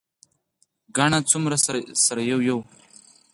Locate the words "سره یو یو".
2.07-2.59